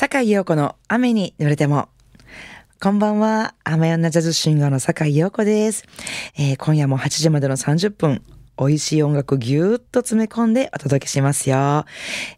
[0.00, 1.90] 坂井陽子の雨に濡れても。
[2.80, 3.54] こんばんは。
[3.64, 5.84] 雨女ジャズシンガーの坂井陽子です、
[6.38, 8.22] えー、今夜も8時までの30分、
[8.58, 11.84] 美味しい音楽ぎゅーっと詰め込んでお届けしますよ。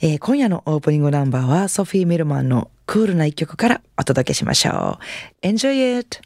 [0.00, 4.98] えー、今夜のオープニングナンバーはソフィー・ミルマンのクールな一曲からお届けしましょ
[5.42, 5.46] う。
[5.46, 6.18] Enjoy it!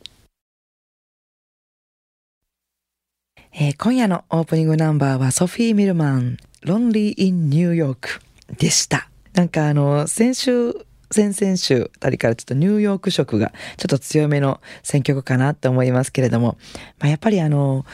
[3.54, 8.20] えー、今夜のオープニングナンバーはソフィー・ミルマン、Lonely in New York
[8.56, 9.08] でした。
[9.32, 16.58] なんかあの、先週先々週あたりからちょっとニューヨーク色がちょっと強めの選曲かなと思いますけれども、
[16.98, 17.86] まあ、やっぱりあの、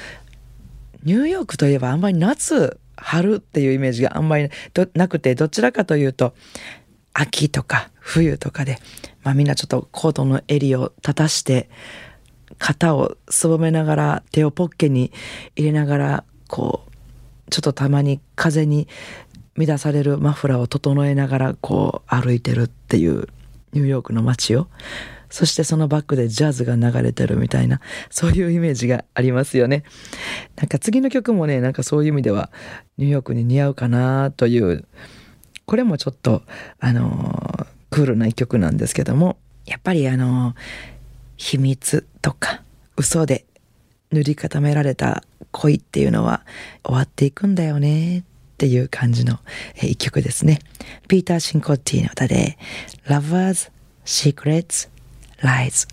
[1.05, 4.49] ニューヨークといえばあんまり夏、春っていうイメージがあんまり
[4.95, 6.35] なくて、どちらかというと、
[7.13, 8.79] 秋とか冬とかで、
[9.23, 11.69] まあみんなちょっとコートの襟を立たして、
[12.59, 15.13] 肩をすぼめながら、手をポッケに
[15.57, 18.89] 入れながら、こう、ちょっとたまに風に
[19.67, 23.29] 乱されるマフラーを整えながらこう歩いてるっていう
[23.73, 24.69] ニューヨークの街を。
[25.31, 29.85] そしてそのバックでジャズが流れてるみたいなそういうイメージがありますよね。
[30.57, 32.51] なんか次の曲もねなんかそういう意味では
[32.99, 34.85] ニューヨークに似合うかなという
[35.67, 36.43] これもちょっと
[36.81, 40.57] あのクールな一曲なんですけどもやっぱりあの
[41.37, 42.63] 秘密とか
[42.97, 43.47] 嘘で
[44.11, 46.45] 塗り固められた恋っていうのは
[46.85, 48.25] 終わっていくんだよね。
[48.61, 49.39] っていう感じの、
[49.77, 50.59] え一曲ですね。
[51.09, 52.59] ピーター・シンコッティの歌で
[53.07, 53.71] Lovers,
[54.05, 54.91] Secrets,
[55.41, 55.89] Lies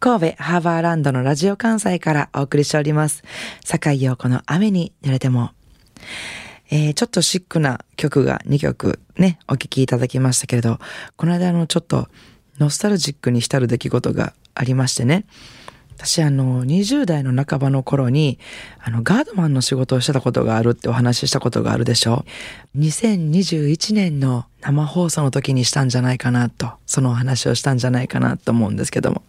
[0.00, 3.22] 神戸ハーバーランドのラジオ関西からお送りしております。
[3.64, 5.52] 坂井陽子の雨に濡れても。
[6.72, 10.80] えー、ちょっとシックな曲が2曲ね、お聴きいただきましたけれど、
[11.14, 12.08] この間のちょっと
[12.58, 15.24] ノスタルジックに浸る出来事がありましてね。
[15.96, 18.38] 私あの20代の半ばの頃に
[18.80, 22.24] あのガードマンの仕事をしてたことがあるってお話ししたことがあるでしょ
[22.76, 29.22] ？2021年の生放送の時にしたんじゃないかなとそのお話をしたんじゃないかなと思うんですけども。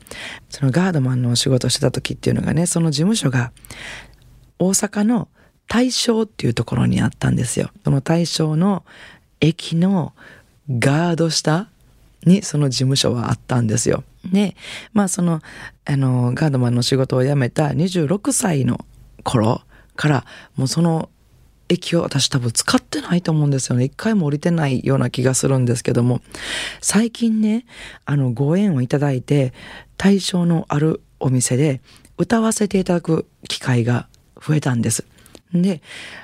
[0.50, 3.52] そのガードマンのお仕事をしてた時っていうのがねその事務所が
[4.60, 5.28] 大阪の
[5.68, 7.70] 大正っていうところにあったんですよ。
[7.84, 8.84] その大正の
[9.42, 10.14] 駅の
[10.70, 11.68] ガード下
[12.26, 14.04] にその事務所はあったんですよ。
[14.26, 14.56] で、
[14.94, 15.42] まあその、
[15.86, 18.86] あの、ガードマンの仕事を辞めた26歳の
[19.24, 19.62] 頃
[19.96, 20.26] から、
[20.56, 21.10] もうその
[21.70, 23.86] 駅を私多分使ってないと思うんですよね。
[23.86, 26.22] 一回も降りてないような気がするんですけども、
[26.82, 27.66] 最近ね、
[28.06, 29.54] あの、ご縁をいただいて、
[29.98, 31.82] 対象のあるお店で
[32.18, 34.08] 歌わせていただく機会が
[34.46, 35.06] 増えたんです。
[35.54, 35.82] で、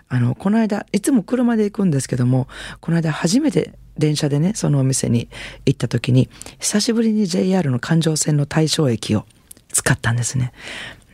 [0.08, 2.48] あの、この間、いつも車で行くんですけども、
[2.80, 5.30] この間初めて電車でね、そのお店に
[5.66, 6.30] 行った時に、
[6.60, 9.26] 久しぶりに JR の環状線の大正駅を
[9.72, 10.54] 使ったんですね。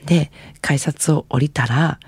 [0.06, 0.31] で、
[0.62, 2.00] 改札を降りたら、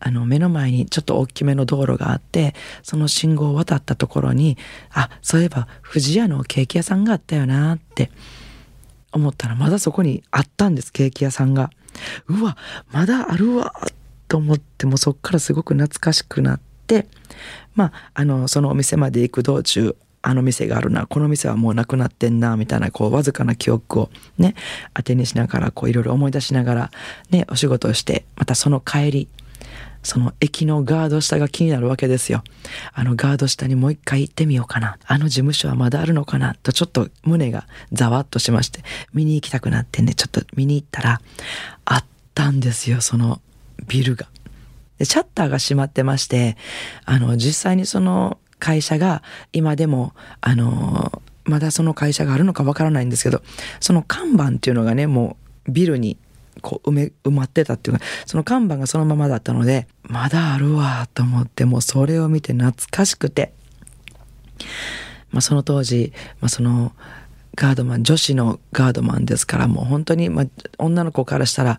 [0.00, 4.56] あの、目の前にちょっと大きめの道路があって、その信号を渡ったところに、
[4.92, 8.10] あ、そういえば、富士屋のケーキ屋さんがあったよなって
[9.12, 11.70] 思ったら、まだそこにあったんです、ケーキ屋さんが。
[12.28, 12.56] うわ、
[12.90, 13.74] まだあるわ、
[14.26, 16.69] と思って、もそっからすごく懐かしくなって、
[17.74, 24.54] まあ、あの、そのお店まで行く道中、あの店があるな、この店はもうなくなってんな、みたいな、こう、わずかな記憶をね、
[24.92, 26.90] 当てにしながら、こう、いろいろ思い出しながら、
[27.30, 29.28] ね、お仕事をして、またその帰り、
[30.02, 32.42] その駅のガード下が気になるわけですよ。
[32.94, 34.96] あのガード下にもう一回行ってみようかな。
[35.06, 38.80] あの事務所はまだあるのかなとちょっと胸がざわっとしまして、
[39.12, 41.20] 見に行きたくなってね、ちょっと見に行ったら、
[41.84, 43.40] あったんですよ、その
[43.88, 44.26] ビルが。
[45.00, 46.58] で、シャッターが閉まってまして、
[47.06, 50.12] あの、実際にその会社が今でも、
[50.42, 53.42] あの、まだその会社があるのかわからないんですけど、
[53.80, 56.18] その看板っていうのがね、もうビルに
[56.60, 63.54] こう埋め、埋まってたっていうか、その看板がそのままだったので、まだあるわと思って、もうそれを見て懐かしくて、
[65.30, 66.12] まあその当時、
[66.42, 66.92] まあその、
[67.60, 70.46] ガードマン、女子のガードマンですから、もう本当に、まあ、
[70.78, 71.78] 女の子からしたら、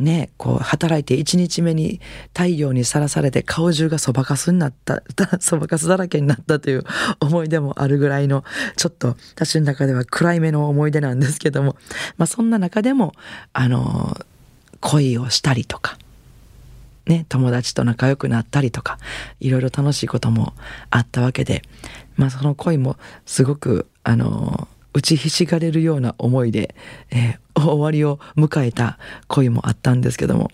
[0.00, 2.00] ね、こう、働いて一日目に
[2.34, 5.04] 太陽にさらされて顔中がそばかすになった、
[5.38, 6.82] そばかすだらけになったという
[7.20, 8.42] 思い出もあるぐらいの、
[8.74, 11.76] ちょっと私の中では暗い目の思い出なんですけども、
[12.16, 13.12] まあそんな中でも、
[13.52, 14.20] あの、
[14.80, 15.96] 恋をしたりとか、
[17.06, 18.98] ね、友達と仲良くなったりとか、
[19.38, 20.54] いろいろ楽しいことも
[20.90, 21.62] あったわけで、
[22.16, 22.96] まあその恋も
[23.26, 26.74] すごく、あの、打ちひしがれるような思いで、
[27.10, 28.98] えー、終わりを迎えた
[29.28, 30.50] 恋もあったんですけども、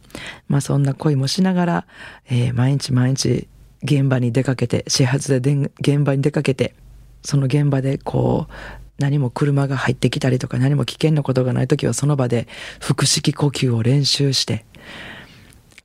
[0.49, 1.87] まあそんな恋もしながら、
[2.29, 3.49] えー、毎日毎日
[3.83, 6.75] 現場に出かけて、始発で現場に出かけて、
[7.23, 8.53] その現場でこう、
[8.99, 12.49] 何も車が入ってきたりとか何も危険なことがない時はその場で
[12.81, 14.65] 腹式呼吸を練習して、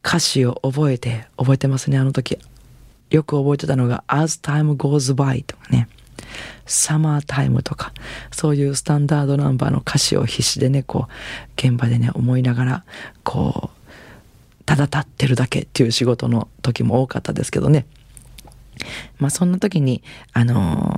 [0.05, 2.39] 歌詞を覚えて、覚えてますね、あの時。
[3.11, 5.87] よく覚えてたのが As time goes by とかね。
[6.65, 7.93] サマータイムとか、
[8.31, 12.83] そういうスタンダードナンバーの歌詞を必死でね、こう、現場でね、思いながら、
[13.23, 13.81] こう、
[14.65, 17.85] ただ立ってるだけっていう仕事の時も多かったですけどね。
[19.19, 20.01] まあそんな時に、
[20.33, 20.95] あの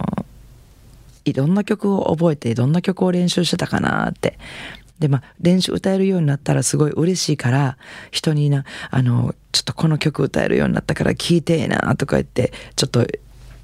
[1.26, 4.38] ー、いろんな曲を覚えて、どんな曲を練習してたかなって。
[5.00, 7.78] で、まあ練習歌えるようになったらすごい嬉しいから、
[8.12, 13.08] 人にな、あの、ちょっとこの曲歌えるようになったから聴いてえなとか言って、ちょっと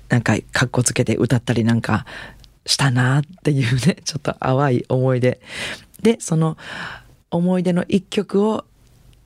[0.10, 2.06] なんかかっこつけて歌ったりなんか
[2.66, 5.40] したなっていうね、 ちょっと淡い思い出。
[6.02, 6.58] で、その
[7.32, 8.66] 思い出の一曲を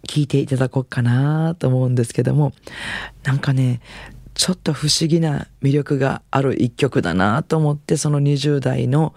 [0.07, 2.53] 聴いていただこうかなと思うんですけども、
[3.24, 3.81] なんかね、
[4.33, 9.13] ちょっと不思議な魅力がある一曲だなと思って、その20代の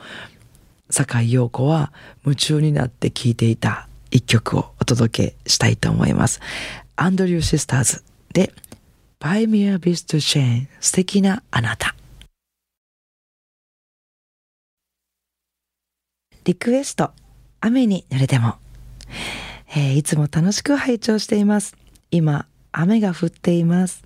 [0.90, 1.92] 坂井陽子は
[2.24, 6.40] 夢中になって聴いていた一曲をお届けしたいと思います。
[6.96, 8.52] アンドリューシスターズで
[9.18, 10.66] Buy Me a Beast Chain.
[10.78, 11.96] 素敵なあなた。
[16.44, 17.12] リクエスト。
[17.60, 18.56] 雨に濡れても、
[19.74, 21.76] えー、いつも楽しく拝聴しています。
[22.10, 24.04] 今雨が降っています。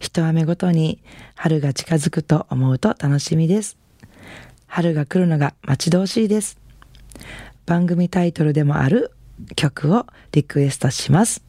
[0.00, 1.00] 一雨ごとに
[1.36, 3.78] 春が近づくと思うと楽しみです。
[4.66, 6.58] 春が来るのが待ち遠しいです。
[7.66, 9.12] 番組タイトルでもある
[9.54, 11.42] 曲をリクエストします、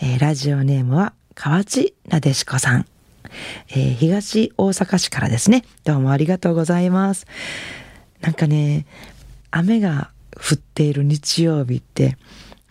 [0.00, 2.86] えー、ラジオネームは河内なでしこさん、
[3.70, 5.62] えー、東大阪市からですね。
[5.84, 7.28] どうもありがとうございます。
[8.20, 8.86] なんかね、
[9.52, 12.16] 雨が降っている日曜日って、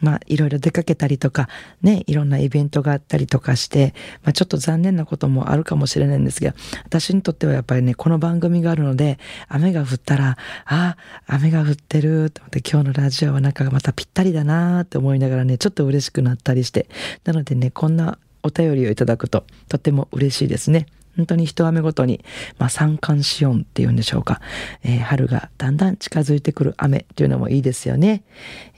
[0.02, 1.48] まあ、いろいろ出かけたりとか、
[1.82, 3.94] ね、いろんなイベントがあったりとかして、
[4.24, 6.54] まあ、ちょっと残念なこともあるかもしれないんですが、
[6.84, 9.18] 私にとってはやっぱりね、この番組があるので、
[9.48, 10.36] 雨が降ったら、あ
[10.66, 16.90] あ、雨が降ってると思って、今日のラジオはなんかまたぴったりだなって思いながらね、ちょっと嬉しくなったりして、
[17.24, 20.88] なのでね、こんなお便りをいただくととても嬉しいですね。
[21.18, 22.24] 本当に一雨ごとに、
[22.60, 24.40] まあ、三寒四温っていうんでしょうか、
[24.84, 28.24] えー、春がだんだん近づいてくる雨っていうのもいいですよね。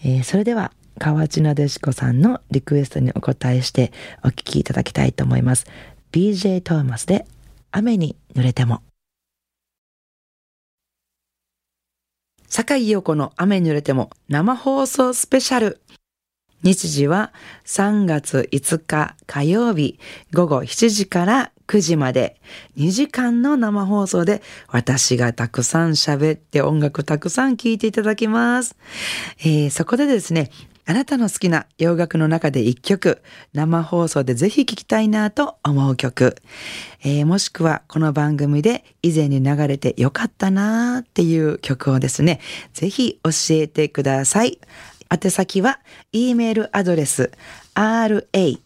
[0.06, 5.66] えー、それでは、河内なでしこさんのリクエストにお答えしてお聴きいただきたいと思います。
[6.12, 7.26] BJ トーマスで
[7.72, 8.82] 雨に濡れても。
[12.48, 15.82] 坂井陽子の雨に濡れても生放送スペシャル。
[16.64, 17.32] 日時は
[17.66, 20.00] 3月5日火曜日
[20.34, 22.42] 午後7時から9時まで
[22.78, 28.76] 2時間の生放送で私がたくさん喋って音楽たくさん聴いていただきます。
[29.40, 30.50] えー、そこでですね、
[30.86, 33.22] あなたの好きな洋楽の中で一曲、
[33.54, 36.36] 生放送でぜひ聴きたいなと思う曲、
[37.04, 42.40] えー、もしくはこの番組で以前に流れてよかったなーっていう曲をですね、
[42.74, 44.60] ぜひ教えてください。
[45.10, 45.80] 宛先は、
[46.12, 47.32] e メールアドレス、
[47.74, 48.60] rain.jocr.jp。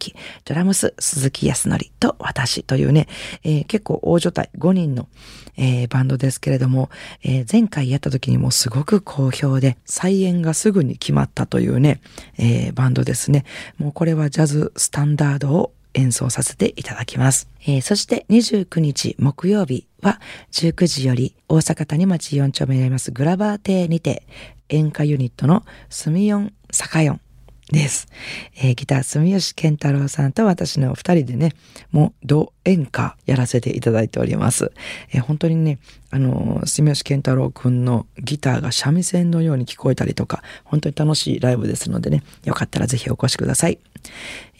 [0.46, 3.08] ドラムス、鈴木康則と私というね、
[3.44, 5.10] えー、結構大所帯5人の、
[5.58, 6.90] えー、バンドですけれども、
[7.24, 12.00] えー、前回やった時にもすごく好評で、再演がすぐに決まったというね、
[12.38, 13.44] えバンドですね。
[13.78, 17.50] もうこれはジャズスタンダードを演奏させていただきます。
[17.62, 24.24] えー、そして29日木曜日は19時より大阪谷町4丁目にありますグラバー亭にて
[24.70, 27.22] 演歌ユニットのスミヨン・サカヨン
[27.72, 28.08] です。
[28.56, 31.54] えー、ギター住吉健太郎さんと私の二人でね、
[31.92, 34.72] もうド演歌やらせていただいております。
[35.12, 43.80] えー、本当にね、あの、住吉健太郎くんのギターが三味線のように聞こえたりとか、本当に楽しいライブですのでね、よかったらぜひお越しください。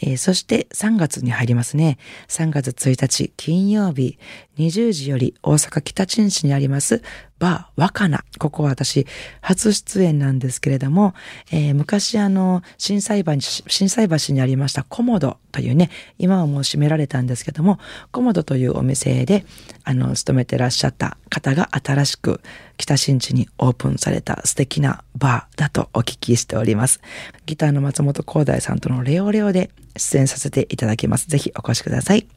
[0.02, 1.98] えー、そして3月に入りますね。
[2.28, 4.18] 3月1日金曜日
[4.58, 7.02] 20時より大阪北新市にあります
[7.40, 8.24] バー若菜。
[8.40, 9.06] ここは私
[9.42, 11.14] 初出演なんですけれども、
[11.52, 17.80] えー、昔あの、震災橋、震災橋にありましたコモドというね、今はもう閉められたんですけども、
[18.12, 19.46] コモドというお店で、
[19.84, 22.42] あの、勤めてらっしゃった方が新しく
[22.78, 27.02] 北新地にオープンされた素敵なバーだとお聞きしております。
[27.46, 31.28] ギターの松本光大さんとのレオレオで出演させていただきます。
[31.28, 32.28] ぜひお越しください。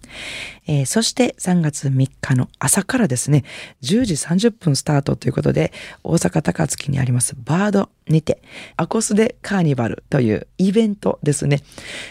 [0.67, 3.45] えー、そして3月3日の朝からですね、
[3.83, 5.73] 10時30分スタートということで、
[6.05, 8.43] 大阪高槻にありますバードにて、
[8.77, 11.63] アコスでカーニバルというイベントですね。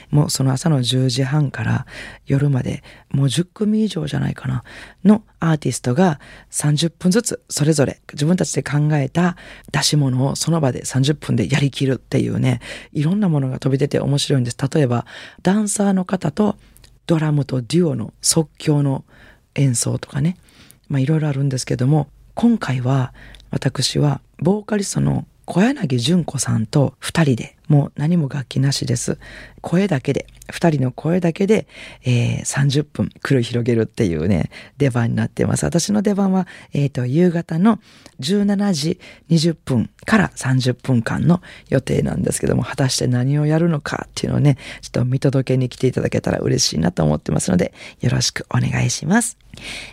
[0.10, 1.86] もうその朝の10時半から
[2.26, 4.64] 夜まで、もう10組以上じゃないかな、
[5.04, 6.20] のアーティストが
[6.52, 9.38] 30分ずつそれぞれ自分たちで考えた
[9.72, 12.60] 出し物をその場で30分でやりきるっていうね、
[12.92, 14.58] いろんなものが飛び出て面白いんです。
[14.74, 15.06] 例えば、
[15.42, 16.56] ダンサーの方と
[17.06, 19.04] ドラムとデュオの即興の
[19.56, 20.38] 演奏とかね、
[20.88, 23.14] まあいろいろあるんですけども、今回は
[23.52, 29.18] 私はボーカリストの小柳純子さんと2人で、もう何も楽器なしです。
[29.62, 31.68] 声だけで、二人の声だけで、
[32.04, 35.66] えー、30分繰り広げるっていうね、出番になってます。
[35.66, 37.80] 私の出番は、えっ、ー、と、夕方の
[38.20, 39.00] 17時
[39.30, 49.38] 20分から30分間の予定なんですけども、果たして何をやるのかっていうのをね、ちょっと見届けに来ていただけたら嬉しいなと思ってますので、よろしくお願いします。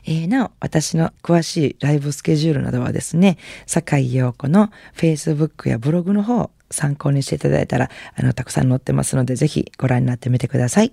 [0.06, 10.92] えー、なお、私の詳しいライブスケジュールなどはですね、坂井陽子の Facebook やブログの方、参考にしていただいたら、あの、たくさん載ってますので、ぜひご覧になってみてください。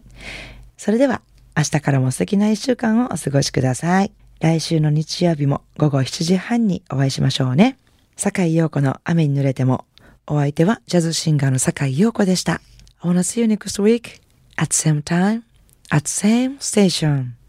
[0.78, 1.22] それでは、
[1.56, 4.12] 明日からも素敵な一週間をお過ごしください。
[4.40, 7.78] 来週の日曜日も午後7時半にお会いしましょうね。
[8.18, 9.86] 坂井陽子の雨に濡れても、
[10.28, 12.62] お相手はジャズシンガーの坂井陽子でした。
[13.02, 14.22] I wanna see you next week
[14.58, 15.44] at same time
[15.90, 17.43] at same station.